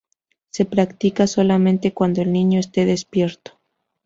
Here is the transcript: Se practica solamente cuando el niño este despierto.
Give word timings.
Se 0.49 0.65
practica 0.65 1.27
solamente 1.27 1.93
cuando 1.93 2.23
el 2.23 2.33
niño 2.33 2.59
este 2.59 2.85
despierto. 2.85 3.61